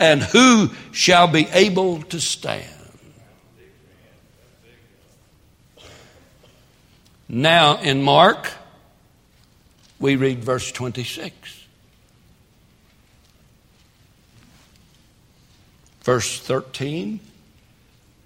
[0.00, 2.66] and who shall be able to stand?
[7.28, 8.50] Now, in Mark,
[10.00, 11.32] we read verse 26.
[16.02, 17.20] Verse 13,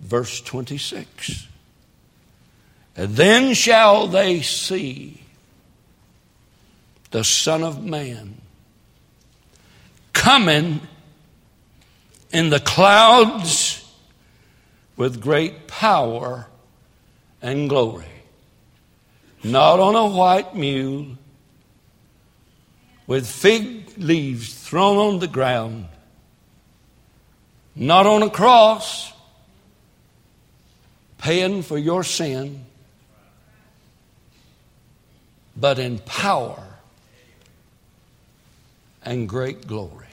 [0.01, 1.49] verse 26.
[2.97, 5.20] And then shall they see
[7.11, 8.41] the Son of Man
[10.12, 10.81] coming
[12.35, 13.89] in the clouds
[14.97, 16.49] with great power
[17.41, 18.05] and glory.
[19.45, 21.16] Not on a white mule,
[23.07, 25.87] with fig leaves thrown on the ground,
[27.76, 29.12] not on a cross,
[31.18, 32.64] paying for your sin,
[35.57, 36.62] but in power
[39.05, 40.04] and great glory.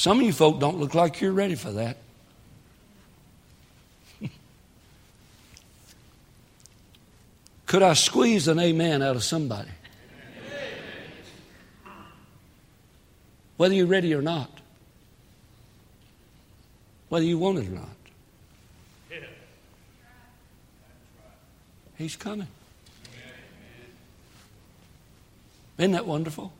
[0.00, 1.98] Some of you folk don't look like you're ready for that.
[7.66, 9.68] Could I squeeze an amen out of somebody?
[13.58, 14.48] Whether you're ready or not.
[17.10, 17.88] Whether you want it or not.
[21.98, 22.48] He's coming.
[25.76, 26.54] Isn't that wonderful?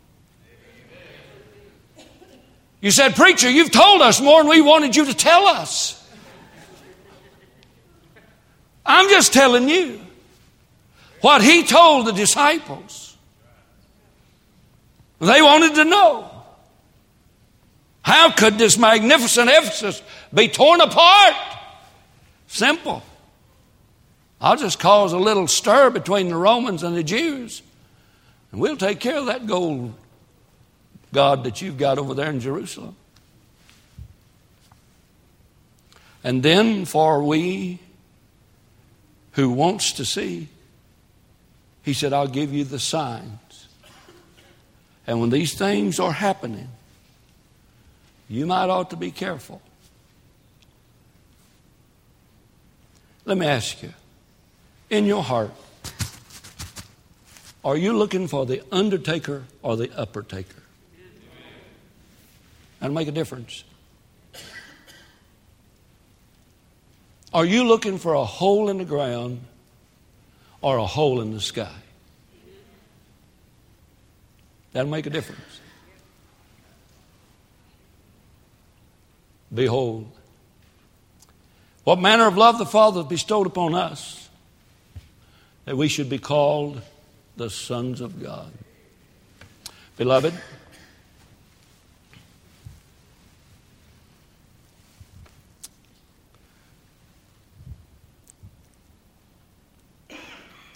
[2.80, 5.96] You said, Preacher, you've told us more than we wanted you to tell us.
[8.86, 10.00] I'm just telling you
[11.20, 13.16] what he told the disciples.
[15.20, 16.30] They wanted to know.
[18.00, 20.02] How could this magnificent edifice
[20.32, 21.34] be torn apart?
[22.46, 23.02] Simple.
[24.40, 27.60] I'll just cause a little stir between the Romans and the Jews,
[28.50, 29.94] and we'll take care of that gold
[31.12, 32.96] God that you've got over there in Jerusalem.
[36.22, 37.80] And then for we
[39.32, 40.48] who wants to see,
[41.82, 43.68] he said, I'll give you the signs.
[45.06, 46.68] And when these things are happening,
[48.28, 49.60] you might ought to be careful.
[53.24, 53.92] Let me ask you,
[54.88, 55.52] in your heart,
[57.64, 60.59] are you looking for the undertaker or the upper taker?
[62.80, 63.62] That'll make a difference.
[67.32, 69.42] Are you looking for a hole in the ground
[70.60, 71.74] or a hole in the sky?
[74.72, 75.60] That'll make a difference.
[79.52, 80.10] Behold,
[81.84, 84.28] what manner of love the Father bestowed upon us
[85.64, 86.80] that we should be called
[87.36, 88.50] the sons of God.
[89.96, 90.34] Beloved,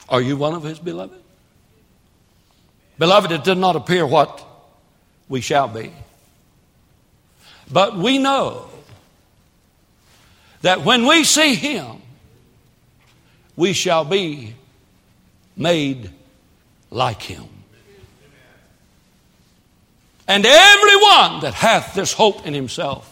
[0.08, 1.20] Are you one of his beloved?
[2.98, 4.44] Beloved, it does not appear what
[5.28, 5.92] we shall be.
[7.70, 8.68] But we know
[10.62, 12.02] that when we see him,
[13.56, 14.54] we shall be
[15.56, 16.10] made
[16.90, 17.44] like him.
[20.26, 23.10] And everyone that hath this hope in himself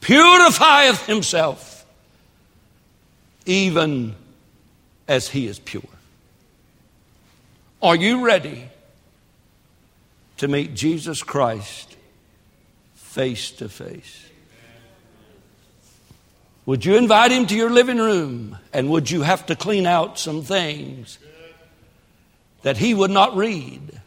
[0.00, 1.86] purifieth himself,
[3.46, 4.16] even
[5.12, 5.82] as he is pure.
[7.82, 8.70] Are you ready
[10.38, 11.96] to meet Jesus Christ
[12.94, 14.24] face to face?
[16.64, 20.18] Would you invite him to your living room and would you have to clean out
[20.18, 21.18] some things
[22.62, 24.00] that he would not read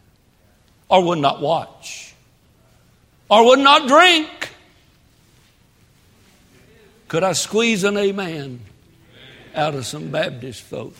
[0.89, 2.15] or would not watch
[3.29, 4.49] or would not drink?
[7.09, 8.61] Could I squeeze an amen?
[9.55, 10.93] Out of some Baptist folk.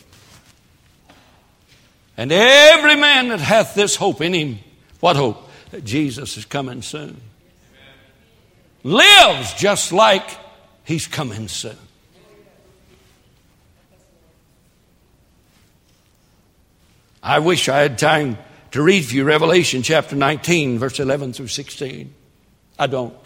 [2.16, 4.58] And every man that hath this hope in him,
[5.00, 5.48] what hope?
[5.70, 7.20] That Jesus is coming soon.
[8.82, 10.28] Lives just like
[10.84, 11.76] he's coming soon.
[17.22, 18.38] I wish I had time
[18.70, 22.14] to read for you Revelation chapter 19, verse 11 through 16.
[22.78, 23.25] I don't.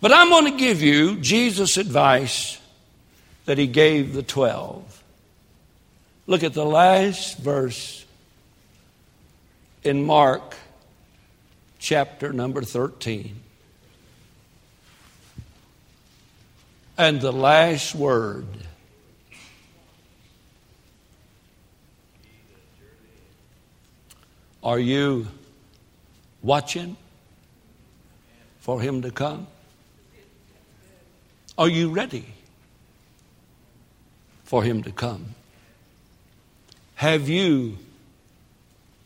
[0.00, 2.60] But I'm going to give you Jesus' advice
[3.46, 5.02] that he gave the 12.
[6.26, 8.04] Look at the last verse
[9.82, 10.54] in Mark
[11.78, 13.40] chapter number 13.
[16.96, 18.46] And the last word.
[24.62, 25.28] Are you
[26.42, 26.96] watching
[28.60, 29.46] for him to come?
[31.58, 32.24] Are you ready
[34.44, 35.34] for him to come?
[36.94, 37.78] Have you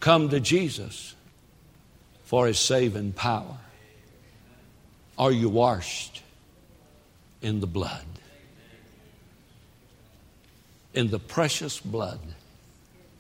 [0.01, 1.15] come to Jesus
[2.25, 3.57] for his saving power?
[5.19, 6.23] Are you washed
[7.41, 8.05] in the blood?
[10.93, 12.21] In the precious blood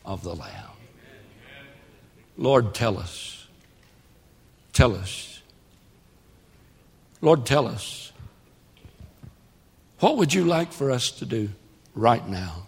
[0.04, 0.68] of the Lamb.
[2.36, 3.46] Lord, tell us.
[4.74, 5.40] Tell us.
[7.22, 8.01] Lord, tell us.
[10.02, 11.50] What would you like for us to do
[11.94, 12.64] right now?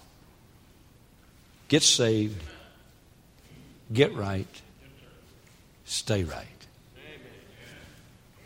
[1.66, 2.40] Get saved,
[3.92, 4.46] get right,
[5.84, 6.46] stay right.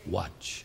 [0.07, 0.64] Watch.